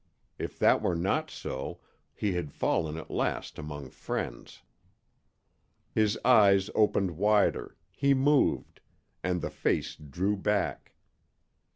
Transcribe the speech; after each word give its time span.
If 0.39 0.57
that 0.57 0.81
were 0.81 0.95
not 0.95 1.29
so, 1.29 1.79
he 2.15 2.31
had 2.33 2.51
fallen 2.51 2.97
at 2.97 3.11
last 3.11 3.59
among 3.59 3.91
friends. 3.91 4.63
His 5.91 6.17
eyes 6.25 6.71
opened 6.73 7.17
wider, 7.17 7.77
he 7.91 8.15
moved, 8.15 8.81
and 9.23 9.41
the 9.43 9.51
face 9.51 9.95
drew 9.95 10.35
back. 10.35 10.93